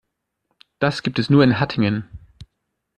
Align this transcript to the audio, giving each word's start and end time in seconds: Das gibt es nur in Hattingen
Das 0.79 1.03
gibt 1.03 1.19
es 1.19 1.29
nur 1.29 1.43
in 1.43 1.59
Hattingen 1.59 2.09